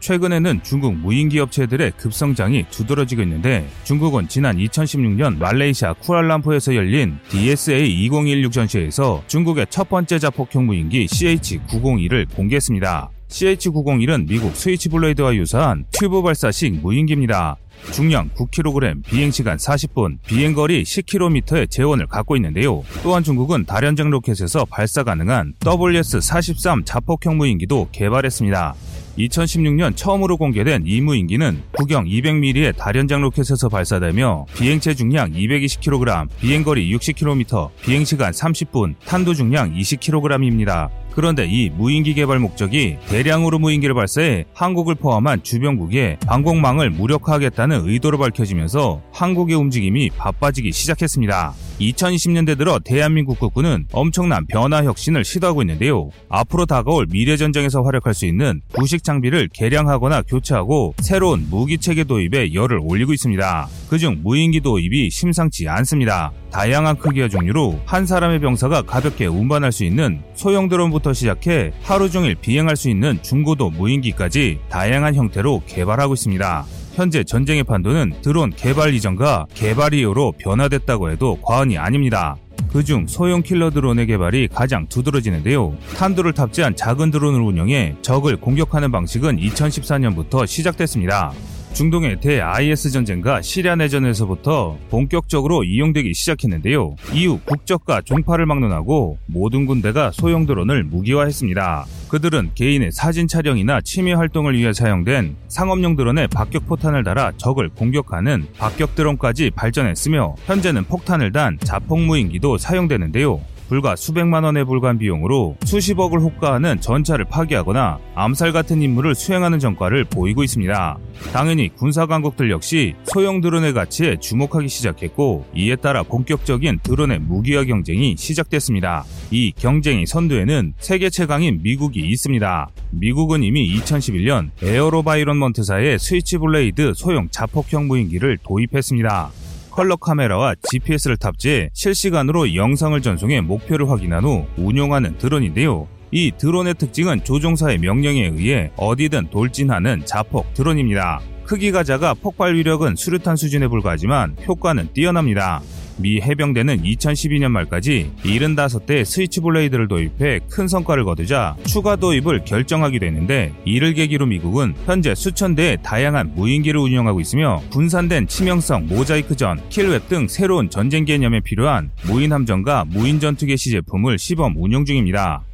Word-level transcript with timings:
최근에는 0.00 0.60
중국 0.62 0.94
무인기 0.94 1.38
업체들의 1.40 1.92
급성장이 1.96 2.66
두드러지고 2.70 3.22
있는데 3.22 3.68
중국은 3.84 4.28
지난 4.28 4.56
2016년 4.56 5.38
말레이시아 5.38 5.94
쿠알람푸에서 5.94 6.74
열린 6.74 7.18
DSA 7.28 7.86
2016 8.04 8.52
전시회에서 8.52 9.22
중국의 9.26 9.66
첫 9.70 9.88
번째 9.88 10.18
자폭형 10.18 10.66
무인기 10.66 11.06
CH-901을 11.06 12.34
공개했습니다. 12.34 13.10
CH-901은 13.28 14.28
미국 14.28 14.56
스위치 14.56 14.88
블레이드와 14.88 15.34
유사한 15.34 15.84
튜브 15.92 16.22
발사식 16.22 16.80
무인기입니다. 16.80 17.56
중량 17.92 18.30
9kg, 18.30 19.04
비행시간 19.04 19.56
40분, 19.56 20.18
비행거리 20.26 20.82
10km의 20.82 21.70
재원을 21.70 22.06
갖고 22.06 22.36
있는데요. 22.36 22.82
또한 23.02 23.22
중국은 23.22 23.66
다련장 23.66 24.10
로켓에서 24.10 24.64
발사 24.64 25.04
가능한 25.04 25.54
WS-43 25.60 26.84
자폭형 26.84 27.38
무인기도 27.38 27.88
개발했습니다. 27.92 28.74
2016년 29.18 29.96
처음으로 29.96 30.36
공개된 30.36 30.84
이 30.86 31.00
무인기는 31.00 31.62
구경 31.72 32.04
200mm의 32.04 32.76
다련장 32.76 33.20
로켓에서 33.22 33.68
발사되며 33.68 34.46
비행체 34.54 34.94
중량 34.94 35.32
220kg, 35.32 36.28
비행거리 36.40 36.94
60km, 36.94 37.70
비행시간 37.82 38.32
30분, 38.32 38.94
탄도 39.04 39.34
중량 39.34 39.74
20kg입니다. 39.74 40.88
그런데 41.14 41.46
이 41.46 41.68
무인기 41.68 42.14
개발 42.14 42.38
목적이 42.38 42.96
대량으로 43.08 43.58
무인기를 43.58 43.92
발사해 43.92 44.44
한국을 44.54 44.94
포함한 44.94 45.42
주변국에 45.42 46.18
방공망을 46.24 46.90
무력화하겠다는 46.90 47.88
의도로 47.88 48.18
밝혀지면서 48.18 49.02
한국의 49.12 49.56
움직임이 49.56 50.10
바빠지기 50.10 50.70
시작했습니다. 50.70 51.54
2020년대 51.80 52.58
들어 52.58 52.78
대한민국 52.78 53.38
국군은 53.38 53.86
엄청난 53.92 54.46
변화 54.46 54.82
혁신을 54.82 55.24
시도하고 55.24 55.62
있는데요. 55.62 56.10
앞으로 56.28 56.66
다가올 56.66 57.06
미래 57.08 57.36
전쟁에서 57.36 57.82
활약할 57.82 58.14
수 58.14 58.26
있는 58.26 58.60
부식 58.72 59.04
장비를 59.04 59.48
개량하거나 59.52 60.22
교체하고 60.22 60.94
새로운 60.98 61.46
무기 61.48 61.78
체계 61.78 62.04
도입에 62.04 62.52
열을 62.54 62.80
올리고 62.82 63.12
있습니다. 63.12 63.68
그중 63.88 64.20
무인기 64.22 64.60
도입이 64.60 65.10
심상치 65.10 65.68
않습니다. 65.68 66.32
다양한 66.50 66.98
크기와 66.98 67.28
종류로 67.28 67.80
한 67.84 68.06
사람의 68.06 68.40
병사가 68.40 68.82
가볍게 68.82 69.26
운반할 69.26 69.70
수 69.70 69.84
있는 69.84 70.22
소형 70.34 70.68
드론부터 70.68 71.12
시작해 71.12 71.72
하루 71.82 72.10
종일 72.10 72.34
비행할 72.34 72.76
수 72.76 72.88
있는 72.88 73.22
중고도 73.22 73.70
무인기까지 73.70 74.58
다양한 74.68 75.14
형태로 75.14 75.62
개발하고 75.66 76.14
있습니다. 76.14 76.66
현재 76.98 77.22
전쟁의 77.22 77.62
판도는 77.62 78.14
드론 78.22 78.50
개발 78.50 78.92
이전과 78.92 79.46
개발 79.54 79.94
이후로 79.94 80.32
변화됐다고 80.36 81.10
해도 81.12 81.38
과언이 81.42 81.78
아닙니다. 81.78 82.34
그중 82.72 83.06
소형 83.06 83.40
킬러 83.40 83.70
드론의 83.70 84.08
개발이 84.08 84.48
가장 84.48 84.88
두드러지는데요. 84.88 85.76
탄두를 85.96 86.32
탑재한 86.32 86.74
작은 86.74 87.12
드론을 87.12 87.40
운영해 87.40 87.94
적을 88.02 88.36
공격하는 88.36 88.90
방식은 88.90 89.36
2014년부터 89.36 90.44
시작됐습니다. 90.44 91.32
중동의 91.72 92.20
대-IS 92.20 92.90
전쟁과 92.90 93.40
시리아 93.40 93.76
내전에서부터 93.76 94.76
본격적으로 94.90 95.62
이용되기 95.62 96.12
시작했는데요. 96.12 96.96
이후 97.12 97.38
국적과 97.44 98.00
종파를 98.02 98.46
막론하고 98.46 99.18
모든 99.26 99.66
군대가 99.66 100.10
소형 100.10 100.44
드론을 100.44 100.82
무기화했습니다. 100.84 101.86
그들은 102.08 102.50
개인의 102.54 102.90
사진 102.90 103.28
촬영이나 103.28 103.80
취미 103.82 104.12
활동을 104.12 104.58
위해 104.58 104.72
사용된 104.72 105.36
상업용 105.48 105.94
드론에 105.94 106.26
박격 106.26 106.66
포탄을 106.66 107.04
달아 107.04 107.32
적을 107.36 107.68
공격하는 107.68 108.46
박격 108.58 108.96
드론까지 108.96 109.50
발전했으며 109.54 110.34
현재는 110.46 110.84
폭탄을 110.84 111.30
단 111.32 111.58
자폭 111.62 112.00
무인기도 112.00 112.58
사용되는데요. 112.58 113.40
불과 113.68 113.96
수백만 113.96 114.44
원에 114.44 114.64
불과한 114.64 114.98
비용으로 114.98 115.56
수십억을 115.64 116.20
호가하는 116.20 116.80
전차를 116.80 117.26
파괴하거나 117.26 117.98
암살 118.14 118.52
같은 118.52 118.80
임무를 118.82 119.14
수행하는 119.14 119.58
전과를 119.58 120.04
보이고 120.04 120.42
있습니다. 120.42 120.98
당연히 121.32 121.68
군사 121.68 122.06
강국들 122.06 122.50
역시 122.50 122.94
소형 123.04 123.40
드론의 123.40 123.74
가치에 123.74 124.16
주목하기 124.16 124.68
시작했고 124.68 125.46
이에 125.54 125.76
따라 125.76 126.02
본격적인 126.02 126.80
드론의 126.82 127.20
무기화 127.20 127.64
경쟁이 127.64 128.16
시작됐습니다. 128.16 129.04
이 129.30 129.52
경쟁의 129.56 130.06
선두에는 130.06 130.74
세계 130.78 131.10
최강인 131.10 131.60
미국이 131.62 132.00
있습니다. 132.00 132.68
미국은 132.90 133.42
이미 133.42 133.78
2011년 133.78 134.50
에어로바이런먼트사의 134.62 135.98
스위치블레이드 135.98 136.94
소형 136.94 137.28
자폭형 137.30 137.86
무인기를 137.86 138.38
도입했습니다. 138.42 139.47
컬러 139.78 139.94
카메라와 139.94 140.56
GPS를 140.72 141.16
탑재해 141.18 141.70
실시간으로 141.72 142.56
영상을 142.56 143.00
전송해 143.00 143.40
목표를 143.40 143.88
확인한 143.88 144.24
후 144.24 144.44
운용하는 144.56 145.18
드론인데요. 145.18 145.86
이 146.10 146.32
드론의 146.36 146.74
특징은 146.74 147.22
조종사의 147.22 147.78
명령에 147.78 148.26
의해 148.26 148.72
어디든 148.76 149.30
돌진하는 149.30 150.04
자폭 150.04 150.52
드론입니다. 150.54 151.20
크기가 151.44 151.84
작아 151.84 152.14
폭발 152.14 152.56
위력은 152.56 152.96
수류탄 152.96 153.36
수준에 153.36 153.68
불과하지만 153.68 154.34
효과는 154.48 154.88
뛰어납니다. 154.94 155.62
미 155.98 156.20
해병대는 156.20 156.82
2012년 156.82 157.50
말까지 157.50 158.10
75대 158.22 159.04
Switchblade를 159.04 159.88
도입해 159.88 160.40
큰 160.50 160.68
성과를 160.68 161.04
거두자 161.04 161.56
추가 161.64 161.96
도입을 161.96 162.44
결정하기도 162.44 163.04
했는데 163.04 163.52
이를 163.64 163.94
계기로 163.94 164.26
미국은 164.26 164.74
현재 164.86 165.14
수천 165.14 165.54
대의 165.54 165.78
다양한 165.82 166.34
무인기를 166.34 166.78
운영하고 166.80 167.20
있으며 167.20 167.62
분산된 167.70 168.28
치명성 168.28 168.86
모자이크전, 168.86 169.68
kill 169.68 169.91
web 169.91 170.08
등 170.08 170.28
새로운 170.28 170.70
전쟁 170.70 171.04
개념에 171.04 171.40
필요한 171.40 171.90
무인 172.06 172.32
함정과 172.32 172.86
무인 172.88 173.20
전투기 173.20 173.70
시제품을 173.70 174.18
시범 174.18 174.54
운영 174.56 174.84
중입니다. 174.84 175.47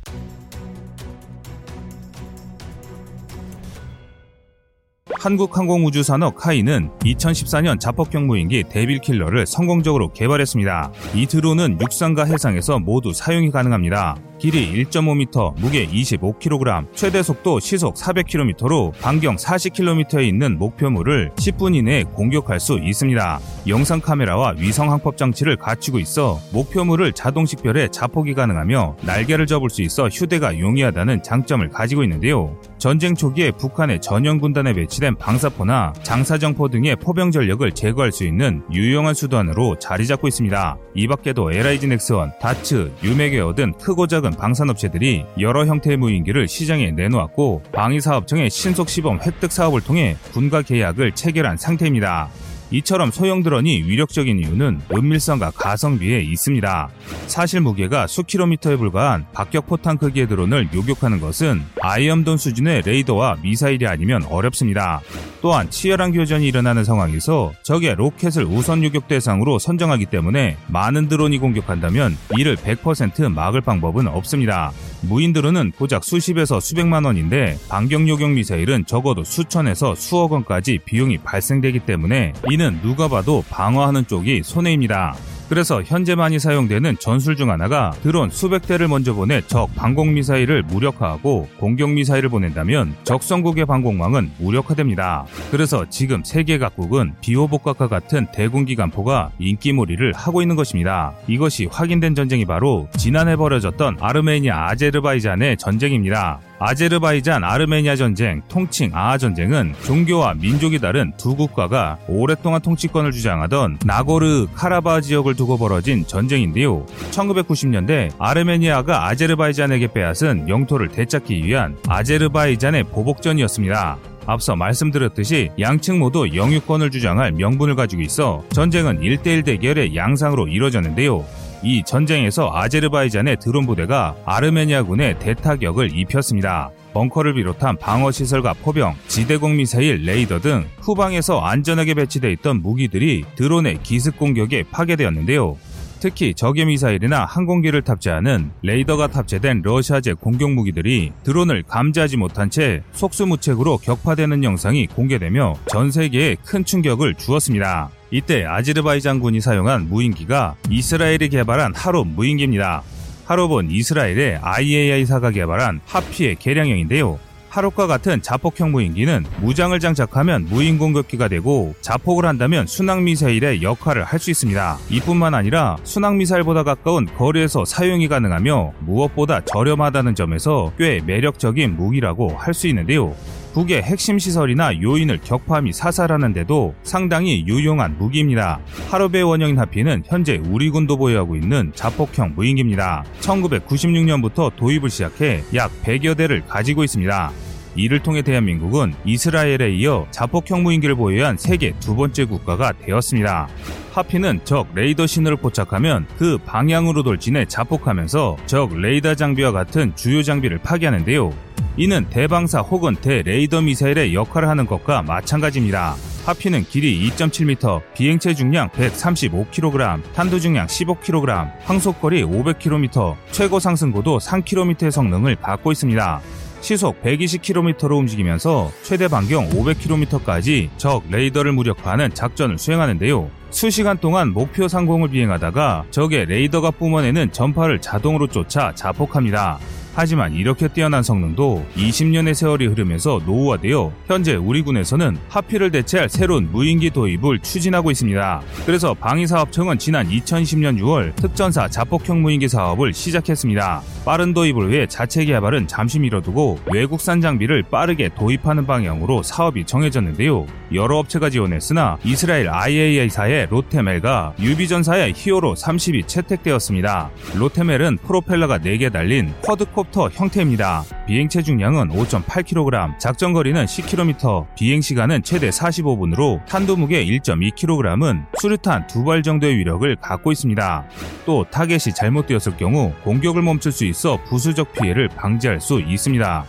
한국항공우주산업 5.25 6.37
카이는 6.37 6.91
2014년 7.01 7.81
자폭형 7.81 8.27
무인기 8.27 8.63
데빌킬러를 8.63 9.47
성공적으로 9.47 10.13
개발했습니다. 10.13 10.93
이 11.15 11.25
드론은 11.25 11.79
육상과 11.81 12.27
해상에서 12.27 12.79
모두 12.79 13.15
사용이 13.15 13.51
가능합니다. 13.51 14.17
길이 14.39 14.85
1.5m, 14.85 15.59
무게 15.59 15.87
25kg, 15.87 16.87
최대 16.95 17.23
속도 17.23 17.61
시속 17.61 17.95
400km로 17.95 18.93
반경 19.01 19.37
40km에 19.37 20.23
있는 20.23 20.59
목표물을 20.59 21.31
10분 21.37 21.75
이내에 21.75 22.03
공격할 22.03 22.61
수 22.61 22.79
있습니다. 22.79 23.41
영상 23.69 24.01
카메라와 24.01 24.57
위성 24.59 24.93
항법 24.93 25.17
장치를 25.17 25.57
갖추고 25.57 25.99
있어 26.01 26.39
목표물을 26.53 27.13
자동 27.13 27.47
식별해 27.47 27.89
자폭이 27.89 28.35
가능하며 28.35 28.97
날개를 29.01 29.47
접을 29.47 29.71
수 29.71 29.81
있어 29.81 30.09
휴대가 30.09 30.59
용이하다는 30.59 31.23
장점을 31.23 31.67
가지고 31.71 32.03
있는데요. 32.03 32.59
전쟁 32.77 33.15
초기에 33.15 33.53
북한의 33.53 34.03
전형 34.03 34.39
군단에 34.39 34.75
배치된 34.75 35.14
방사포나 35.17 35.93
장사정포 36.03 36.69
등의 36.69 36.97
포병 36.97 37.31
전력을 37.31 37.71
제거할 37.73 38.13
수 38.13 38.25
있는 38.25 38.63
유용한 38.73 39.15
수단으로 39.15 39.79
자리 39.79 40.07
잡고 40.07 40.29
있습니다. 40.29 40.77
이 40.95 41.07
밖에도 41.07 41.51
LIG 41.51 41.89
넥스원, 41.89 42.33
다츠, 42.41 42.93
유메게어 43.03 43.55
등 43.55 43.73
크고 43.73 44.07
작은 44.07 44.33
방산업체들이 44.33 45.25
여러 45.41 45.67
형태의 45.67 45.97
무인기를 45.97 46.49
시장에 46.49 46.91
내놓았고 46.91 47.63
방위사업청의 47.73 48.51
신속 48.51 48.89
시범 48.89 49.21
획득 49.21 49.53
사업을 49.53 49.81
통해 49.81 50.17
군과 50.33 50.63
계약을 50.63 51.13
체결한 51.13 51.57
상태입니다. 51.57 52.29
이처럼 52.71 53.11
소형 53.11 53.43
드론이 53.43 53.83
위력적인 53.83 54.39
이유는 54.39 54.81
은밀성과 54.93 55.53
가성비에 55.53 56.21
있습니다. 56.21 56.89
사실 57.27 57.61
무게가 57.61 58.07
수킬로미터에 58.07 58.77
불과한 58.77 59.27
박격 59.33 59.67
포탄 59.67 59.99
크기의 59.99 60.29
드론을 60.29 60.69
요격하는 60.75 61.21
것은 61.21 61.63
아이엄돈 61.81 62.37
수준의 62.37 62.83
레이더와 62.85 63.39
미사일이 63.43 63.87
아니면 63.87 64.25
어렵습니다. 64.25 65.01
또한 65.45 65.69
치열한 65.69 66.13
교전이 66.13 66.49
일어나는 66.49 66.85
상황에서 66.85 67.53
적의 67.63 67.97
로켓을 67.97 68.45
우선 68.45 68.83
요격 68.83 69.09
대상으로 69.09 69.59
선정하기 69.59 70.07
때문에 70.07 70.57
많은 70.69 71.07
드론이 71.07 71.37
공격한다면 71.37 72.17
이를 72.39 72.57
100% 72.57 73.31
막을 73.31 73.61
방법은 73.61 74.09
없습니다. 74.09 74.73
무인 75.03 75.35
드론은 75.35 75.73
고작 75.73 76.03
수십에서 76.03 76.61
수백만 76.61 77.05
원인데 77.05 77.59
반경 77.69 78.09
요격 78.09 78.31
미사일은 78.31 78.87
적어도 78.87 79.23
수천에서 79.23 79.95
수억 79.95 80.33
원까지 80.33 80.79
비용이 80.83 81.19
발생되기 81.19 81.81
때문에 81.81 82.33
이는 82.51 82.81
누가 82.81 83.09
봐도 83.09 83.45
방어하는 83.51 84.07
쪽이 84.07 84.41
손해입니다. 84.43 85.15
그래서 85.49 85.83
현재 85.83 86.15
많이 86.15 86.39
사용되는 86.39 86.97
전술 86.99 87.37
중 87.37 87.51
하나가 87.51 87.93
드론 88.03 88.31
수백 88.31 88.67
대를 88.67 88.89
먼저 88.89 89.13
보내 89.13 89.41
적 89.43 89.69
방공 89.75 90.15
미사일을 90.15 90.63
무력화하고 90.63 91.49
공격 91.59 91.91
미사일을 91.91 92.29
보낸다면 92.31 92.95
적성국의 93.05 93.67
방공망은 93.67 94.33
무력화됩니다. 94.39 95.27
그래서 95.51 95.87
지금 95.91 96.25
세계 96.25 96.59
각국은 96.59 97.15
비호복각과 97.21 97.89
같은 97.89 98.27
대공기관포가 98.33 99.33
인기몰이를 99.39 100.13
하고 100.15 100.41
있는 100.41 100.57
것입니다. 100.57 101.13
이것이 101.29 101.67
확인된 101.71 102.15
전쟁이 102.15 102.45
바로 102.45 102.89
지난해 102.97 103.37
벌어졌던 103.37 103.99
아르메니아 104.01 104.71
아제르바이잔의 104.71 105.59
전쟁입니다. 105.59 106.41
아제르바이잔 106.59 107.45
아르메니아 107.45 107.97
전쟁, 107.97 108.43
통칭 108.49 108.91
아하 108.95 109.19
전쟁은 109.19 109.75
종교와 109.85 110.35
민족이 110.35 110.79
다른 110.79 111.13
두 111.17 111.35
국가가 111.35 111.99
오랫동안 112.09 112.61
통치권을 112.61 113.13
주장하던 113.13 113.79
나고르 113.85 114.47
카라바 114.55 115.01
지역을 115.01 115.35
두고 115.35 115.59
벌어진 115.59 116.07
전쟁인데요. 116.07 116.87
1990년대 117.11 118.13
아르메니아가 118.19 119.07
아제르바이잔에게 119.09 119.93
빼앗은 119.93 120.49
영토를 120.49 120.89
되찾기 120.89 121.45
위한 121.45 121.77
아제르바이잔의 121.89 122.85
보복전이었습니다. 122.85 123.99
앞서 124.27 124.57
말씀드렸듯이 124.57 125.51
양측 125.61 125.99
모두 125.99 126.35
영유권을 126.35 126.91
주장할 126.91 127.33
명분을 127.33 127.75
가지고 127.75 128.03
있어 128.03 128.43
전쟁은 128.53 129.01
1대1 129.01 129.45
대결의 129.45 129.95
양상으로 129.95 130.49
이뤄졌는데요. 130.49 131.25
이 131.65 131.83
전쟁에서 131.83 132.51
아제르바이잔의 132.53 133.39
드론 133.41 133.65
부대가 133.65 134.15
아르메니아군의 134.27 135.19
대타격을 135.19 135.99
입혔습니다. 135.99 136.71
벙커를 136.93 137.35
비롯한 137.35 137.79
방어시설과 137.79 138.53
포병, 138.63 138.95
지대공 139.09 139.57
미사일, 139.57 140.05
레이더 140.05 140.41
등 140.41 140.67
후방에서 140.81 141.41
안전하게 141.41 141.95
배치되어 141.95 142.31
있던 142.33 142.61
무기들이 142.61 143.25
드론의 143.35 143.83
기습 143.83 144.19
공격에 144.19 144.63
파괴되었는데요. 144.71 145.57
특히 146.01 146.35
적의 146.35 146.67
미사일이나 146.67 147.25
항공기를 147.25 147.81
탑재하는 147.81 148.51
레이더가 148.61 149.07
탑재된 149.07 149.63
러시아제 149.65 150.13
공격 150.13 150.53
무기들이 150.53 151.13
드론을 151.23 151.63
감지하지 151.63 152.19
못한 152.19 152.51
채 152.51 152.83
속수무책으로 152.93 153.79
격파되는 153.79 154.45
영상이 154.45 154.87
공개되며 154.89 155.55
전 155.67 155.91
세계에 155.91 156.37
큰 156.45 156.63
충격을 156.67 157.15
주었습니다. 157.15 157.89
이때 158.15 158.45
아제르바이잔군이 158.45 159.41
사용한 159.41 159.89
무인기가 159.89 160.55
이스라엘이 160.71 161.31
개발한 161.31 161.75
하롭 161.75 162.07
무인기입니다. 162.07 162.85
하롭은 163.25 163.73
이스라엘의 163.73 164.39
IAI사가 164.41 165.33
개발한 165.33 165.81
하피의 165.85 166.37
개량형인데요. 166.37 167.19
하롭과 167.49 167.89
같은 167.89 168.23
자폭형 168.23 168.71
무인기는 168.71 169.25
무장을 169.41 169.77
장착하면 169.81 170.47
무인 170.49 170.79
공격기가 170.79 171.27
되고 171.27 171.75
자폭을 171.81 172.25
한다면 172.25 172.69
순항 172.69 173.03
미사일의 173.03 173.65
역할을 173.65 174.05
할 174.05 174.21
수 174.21 174.31
있습니다. 174.31 174.79
이뿐만 174.91 175.35
아니라 175.35 175.77
순항 175.83 176.17
미사일보다 176.17 176.63
가까운 176.63 177.07
거리에서 177.17 177.65
사용이 177.65 178.07
가능하며 178.07 178.75
무엇보다 178.79 179.41
저렴하다는 179.41 180.15
점에서 180.15 180.73
꽤 180.79 181.01
매력적인 181.05 181.77
무기라고 181.77 182.29
할 182.37 182.55
수 182.55 182.69
있는데요. 182.69 183.13
북의 183.55 183.83
핵심 183.83 184.19
시설이나 184.19 184.83
요인을 184.83 185.21
격파함이 185.23 185.73
사살하는데도 185.73 186.75
상당히 186.83 187.47
유용한 187.47 187.97
무기입니다. 187.99 188.59
하롭의 188.91 189.23
원형인 189.23 189.59
하피는 189.59 190.03
현재 190.07 190.41
우리 190.49 190.71
군도 190.71 190.97
보유하고 190.97 191.37
있는 191.37 191.71
자폭형 191.73 192.33
무인기입니다. 192.35 193.05
1996년부터 193.21 194.55
도입을 194.57 194.91
시작해 194.91 195.45
약 195.55 195.71
100여 195.85 196.17
대를 196.17 196.45
가지고 196.47 196.83
있습니다. 196.83 197.31
이를 197.77 198.01
통해 198.01 198.23
대한민국은 198.23 198.93
이스라엘에 199.05 199.73
이어 199.77 200.07
자폭형 200.11 200.65
무인기를 200.65 200.97
보유한 200.97 201.37
세계 201.37 201.73
두 201.79 201.95
번째 201.95 202.25
국가가 202.25 202.73
되었습니다. 202.73 203.49
하피는 203.93 204.41
적 204.43 204.67
레이더 204.75 205.07
신호를 205.07 205.37
포착하면 205.37 206.07
그 206.19 206.39
방향으로 206.39 207.05
돌진해 207.05 207.47
자폭하면서 207.47 208.37
적 208.47 208.77
레이더 208.77 209.15
장비와 209.15 209.53
같은 209.53 209.95
주요 209.95 210.25
장비를 210.25 210.59
파괴하는데요. 210.59 211.54
이는 211.77 212.09
대방사 212.09 212.61
혹은 212.61 212.95
대레이더 212.95 213.63
미사일의 213.63 214.15
역할을 214.15 214.49
하는 214.49 214.65
것과 214.65 215.03
마찬가지입니다. 215.03 215.97
하피는 216.25 216.65
길이 216.65 217.11
2.7m, 217.11 217.83
비행체 217.95 218.33
중량 218.33 218.69
135kg, 218.71 220.01
탄도 220.15 220.39
중량 220.39 220.69
15kg, 220.69 221.51
항속거리 221.65 222.23
500km, 222.23 223.17
최고 223.33 223.59
상승고도 223.59 224.19
3km의 224.19 224.91
성능을 224.91 225.37
갖고 225.37 225.73
있습니다. 225.73 226.21
시속 226.61 227.03
120km로 227.03 227.99
움직이면서 227.99 228.71
최대 228.83 229.09
반경 229.09 229.51
500km까지 229.51 230.71
적 230.79 231.03
레이더를 231.11 231.53
무력화하는 231.53 232.15
작전을 232.15 232.57
수행하는데요. 232.57 233.31
수시간 233.51 233.99
동안 233.99 234.33
목표 234.33 234.67
상공을 234.67 235.11
비행하다가 235.11 235.87
적의 235.91 236.27
레이더가 236.27 236.71
뿜어내는 236.71 237.33
전파를 237.33 237.81
자동으로 237.81 238.29
쫓아 238.29 238.73
자폭합니다. 238.75 239.59
하지만 239.95 240.35
이렇게 240.35 240.69
뛰어난 240.69 241.03
성능도 241.03 241.65
20년의 241.77 242.35
세월이 242.35 242.67
흐르면서 242.67 243.21
노후화되어 243.25 243.93
현재 244.07 244.35
우리 244.35 244.63
군에서는 244.63 245.17
하피를 245.29 245.71
대체할 245.71 246.09
새로운 246.09 246.51
무인기 246.51 246.91
도입을 246.91 247.39
추진하고 247.39 247.91
있습니다. 247.91 248.43
그래서 248.67 248.95
방위사업청은 248.95 249.79
지난 249.79 250.09
2020년 250.09 250.81
6월 250.81 251.15
특전사 251.15 251.69
자폭형 251.69 252.23
무인기 252.23 252.49
사업을 252.49 252.93
시작했습니다. 252.93 253.83
빠른 254.05 254.35
도입을 254.35 254.71
위해 254.71 254.87
자체 254.87 255.25
개발은 255.25 255.69
잠시 255.69 255.99
미뤄두고 256.01 256.59
외국산 256.73 257.21
장비를 257.21 257.63
빠르게 257.63 258.11
도입하는 258.15 258.67
방향으로 258.67 259.23
사업이 259.23 259.65
정해졌는데요. 259.65 260.47
여러 260.73 260.99
업체가 260.99 261.31
지원했으나 261.31 261.99
이스라엘 262.05 262.49
IAA사의 262.49 263.47
롯테멜과 263.51 264.35
유비전사의 264.41 265.13
히어로 265.15 265.55
30이 265.55 266.07
채택되었습니다. 266.09 267.11
Rotem 267.37 267.71
L은 267.71 267.99
프로펠러가 267.99 268.59
4개 268.59 268.93
달린 268.93 269.33
quadcopter 269.43 270.09
형태입니다. 270.11 270.85
비행체 271.07 271.43
중량은 271.43 271.89
5.8kg, 271.89 272.99
작전 272.99 273.33
거리는 273.33 273.65
10km, 273.65 274.47
비행 274.55 274.81
시간은 274.81 275.23
최대 275.23 275.51
45분으로 275.51 276.45
탄두 276.47 276.77
무게 276.77 277.05
1.2kg은 277.05 278.25
수류탄 278.41 278.87
두 278.87 279.05
발 279.05 279.23
정도의 279.23 279.59
위력을 279.59 279.97
갖고 279.97 280.33
있습니다. 280.33 280.85
또 281.27 281.45
타겟이 281.51 281.95
잘못되었을 281.95 282.57
경우 282.57 282.93
공격을 283.05 283.43
멈출 283.43 283.71
수 283.73 283.85
있어 283.85 284.19
부수적 284.25 284.73
피해를 284.73 285.09
방지할 285.09 285.61
수 285.61 285.81
있습니다. 285.81 286.45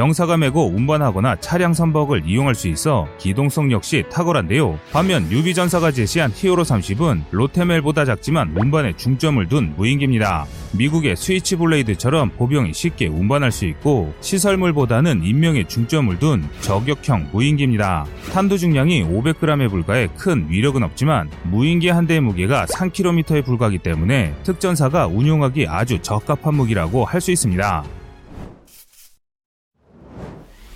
병사가 0.00 0.38
메고 0.38 0.66
운반하거나 0.66 1.36
차량 1.40 1.74
선박을 1.74 2.22
이용할 2.24 2.54
수 2.54 2.68
있어 2.68 3.06
기동성 3.18 3.70
역시 3.70 4.02
탁월한데요. 4.10 4.78
반면 4.92 5.30
유비전사가 5.30 5.90
제시한 5.90 6.32
히어로 6.34 6.62
30은 6.64 7.24
로테멜보다 7.30 8.06
작지만 8.06 8.50
운반에 8.56 8.94
중점을 8.96 9.46
둔 9.48 9.74
무인기입니다. 9.76 10.46
미국의 10.72 11.16
스위치 11.16 11.54
블레이드처럼 11.56 12.30
보병이 12.30 12.72
쉽게 12.72 13.08
운반할 13.08 13.52
수 13.52 13.66
있고 13.66 14.14
시설물보다는 14.22 15.22
인명에 15.22 15.64
중점을 15.64 16.18
둔 16.18 16.48
저격형 16.62 17.28
무인기입니다. 17.32 18.06
탄도 18.32 18.56
중량이 18.56 19.04
500g에 19.04 19.68
불과해 19.68 20.08
큰 20.16 20.46
위력은 20.48 20.82
없지만 20.82 21.28
무인기 21.42 21.90
한 21.90 22.06
대의 22.06 22.22
무게가 22.22 22.64
3km에 22.64 23.44
불과하기 23.44 23.76
때문에 23.76 24.34
특전사가 24.44 25.08
운용하기 25.08 25.66
아주 25.68 25.98
적합한 26.00 26.54
무기라고 26.54 27.04
할 27.04 27.20
수 27.20 27.32
있습니다. 27.32 27.99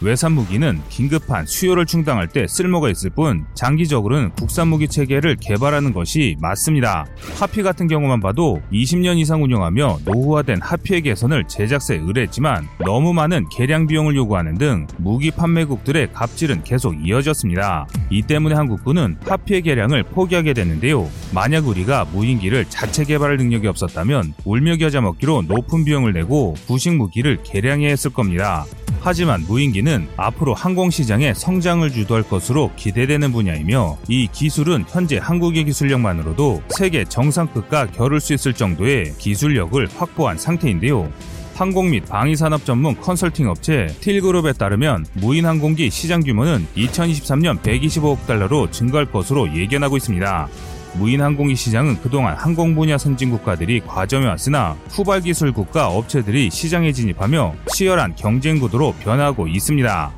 외산 0.05 0.33
무기는 0.33 0.83
긴급한 0.91 1.47
수요를 1.47 1.87
충당할 1.87 2.29
때 2.29 2.47
쓸모가 2.47 2.91
있을 2.91 3.09
뿐 3.09 3.47
장기적으로는 3.55 4.33
국산 4.33 4.69
무기 4.69 4.87
체계를 4.87 5.37
개발하는 5.41 5.95
것이 5.95 6.37
맞습니다. 6.41 7.07
하피 7.39 7.63
같은 7.63 7.89
경우만 7.89 8.21
봐도 8.21 8.61
20년 8.71 9.17
이상 9.17 9.43
운영하며 9.43 10.01
노후화된 10.05 10.61
하피의 10.61 11.01
개선을 11.01 11.45
제작사에 11.49 11.97
의뢰했지만 11.97 12.69
너무 12.85 13.15
많은 13.15 13.49
개량 13.49 13.87
비용을 13.87 14.15
요구하는 14.15 14.59
등 14.59 14.87
무기 14.99 15.31
판매국들의 15.31 16.13
갑질은 16.13 16.65
계속 16.65 16.95
이어졌습니다. 17.03 17.87
이 18.11 18.21
때문에 18.21 18.55
한국군은 18.55 19.17
하피의 19.25 19.63
개량을 19.63 20.03
포기하게 20.03 20.53
됐는데요. 20.53 21.09
만약 21.33 21.67
우리가 21.67 22.05
무인기를 22.13 22.67
자체 22.67 23.05
개발할 23.05 23.39
능력이 23.39 23.67
없었다면 23.69 24.35
울며 24.45 24.77
겨자 24.77 25.01
먹기로 25.01 25.45
높은 25.49 25.87
비용을 25.87 26.13
내고 26.13 26.55
구식 26.67 26.95
무기를 26.95 27.43
개량해야 27.43 27.89
했을 27.89 28.13
겁니다. 28.13 28.67
하지만 29.05 29.45
무인기는 29.47 30.09
앞으로 30.17 30.55
항공 30.55 30.89
시장의 30.89 31.35
성장을 31.35 31.89
주도할 31.91 32.23
것으로 32.23 32.71
기대되는 32.75 33.33
분야이며 33.33 33.99
이 34.09 34.29
기술은 34.33 34.87
현재 34.89 35.19
한국의 35.19 35.65
기술력만으로도 35.65 36.63
세계 36.71 37.05
정상급과 37.05 37.89
겨룰 37.89 38.19
수 38.19 38.33
있을 38.33 38.55
정도의 38.55 39.13
기술력을 39.19 39.87
확보한 39.95 40.39
상태인데요. 40.39 41.13
항공 41.55 41.91
및 41.91 42.09
방위산업 42.09 42.65
전문 42.65 42.99
컨설팅 42.99 43.51
업체 43.51 43.89
틸그룹에 44.01 44.55
따르면 44.55 45.05
무인 45.13 45.45
항공기 45.45 45.91
시장 45.91 46.21
규모는 46.21 46.67
2023년 46.75 47.61
125억 47.61 48.27
달러로 48.27 48.71
증가할 48.71 49.11
것으로 49.11 49.55
예견하고 49.55 49.99
있습니다. 49.99 50.49
무인 50.97 51.21
항공기 51.21 51.57
시장은 51.57 52.01
그동안 52.01 52.37
항공 52.37 52.75
분야 52.75 52.97
선진 52.97 53.31
국가들이 53.31 53.81
과점해 53.81 54.27
왔으나 54.27 54.77
후발 54.89 55.23
기술 55.23 55.53
국가 55.53 55.89
업체들이 55.89 56.51
시장에 56.51 56.93
진입하며 56.93 57.55
치열한 57.67 58.15
경쟁 58.17 58.61
구도로 58.61 58.95
변하고 59.01 59.49
있습니다. 59.49 60.13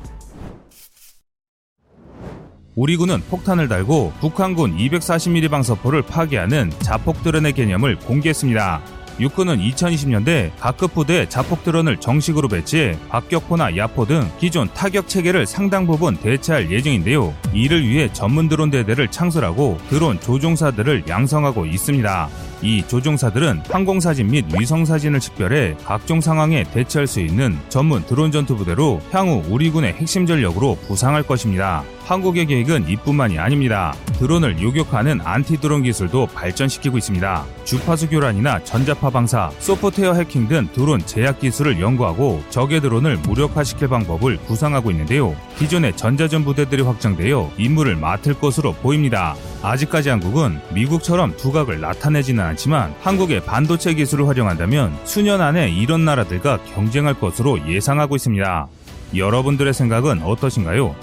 우리 2.75 2.95
군은 2.95 3.21
폭탄을 3.31 3.67
달고 3.67 4.13
북한군 4.19 4.77
240mm 4.77 5.49
방사포를 5.49 6.03
파괴하는 6.03 6.69
자폭 6.79 7.23
드론의 7.23 7.53
개념을 7.53 7.97
공개했습니다. 7.97 8.81
육군은 9.19 9.57
2020년대 9.57 10.51
각급 10.59 10.93
부대 10.93 11.27
자폭 11.27 11.63
드론을 11.63 11.97
정식으로 11.97 12.47
배치해 12.47 12.97
박격포나 13.09 13.75
야포 13.75 14.05
등 14.05 14.29
기존 14.39 14.67
타격 14.73 15.07
체계를 15.07 15.45
상당 15.45 15.87
부분 15.87 16.15
대체할 16.17 16.71
예정인데요. 16.71 17.33
이를 17.53 17.87
위해 17.87 18.11
전문 18.13 18.47
드론 18.47 18.69
대대를 18.69 19.09
창설하고 19.09 19.79
드론 19.89 20.19
조종사들을 20.19 21.05
양성하고 21.07 21.65
있습니다. 21.65 22.46
이 22.61 22.83
조종사들은 22.87 23.63
항공사진 23.69 24.27
및 24.27 24.45
위성사진을 24.57 25.21
식별해 25.21 25.75
각종 25.85 26.21
상황에 26.21 26.63
대처할 26.63 27.07
수 27.07 27.19
있는 27.19 27.57
전문 27.69 28.05
드론 28.05 28.31
전투 28.31 28.55
부대로 28.55 29.01
향후 29.11 29.43
우리 29.49 29.69
군의 29.69 29.93
핵심 29.93 30.25
전력으로 30.25 30.77
부상할 30.87 31.23
것입니다. 31.23 31.83
한국의 32.05 32.45
계획은 32.45 32.87
이뿐만이 32.87 33.37
아닙니다. 33.37 33.93
드론을 34.13 34.61
요격하는 34.61 35.19
안티 35.23 35.57
드론 35.57 35.83
기술도 35.83 36.27
발전시키고 36.27 36.97
있습니다. 36.97 37.45
주파수 37.65 38.09
교란이나 38.09 38.63
전자파 38.63 39.09
방사, 39.09 39.51
소프트웨어 39.59 40.13
해킹 40.13 40.47
등 40.47 40.69
드론 40.73 41.05
제압 41.05 41.39
기술을 41.39 41.81
연구하고 41.81 42.41
적의 42.49 42.79
드론을 42.79 43.17
무력화시킬 43.17 43.89
방법을 43.89 44.37
구상하고 44.37 44.89
있는데요. 44.91 45.35
기존의 45.57 45.97
전자전 45.97 46.45
부대들이 46.45 46.83
확장되어 46.83 47.51
임무를 47.57 47.95
맡을 47.95 48.35
것으로 48.35 48.73
보입니다. 48.73 49.35
아직까지 49.63 50.09
한국은 50.09 50.59
미국처럼 50.71 51.35
두각을 51.35 51.81
나타내지는 51.81 52.43
않지만 52.43 52.93
한국의 53.01 53.43
반도체 53.43 53.95
기술을 53.95 54.27
활용한다면 54.27 54.95
수년 55.03 55.41
안에 55.41 55.71
이런 55.71 56.05
나라들과 56.05 56.59
경쟁할 56.75 57.15
것으로 57.15 57.67
예상하고 57.67 58.15
있습니다. 58.15 58.67
여러분들의 59.15 59.73
생각은 59.73 60.21
어떠신가요? 60.21 60.95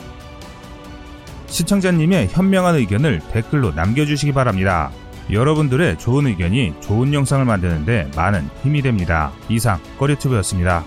시청자님의 1.47 2.29
현명한 2.29 2.77
의견을 2.77 3.23
댓글로 3.33 3.73
남겨주시기 3.73 4.33
바랍니다. 4.33 4.91
여러분들의 5.33 5.99
좋은 5.99 6.27
의견이 6.27 6.75
좋은 6.81 7.13
영상을 7.13 7.45
만드는데 7.45 8.11
많은 8.15 8.49
힘이 8.63 8.83
됩니다. 8.83 9.33
이상 9.49 9.81
꺼리튜브였습니다. 9.99 10.85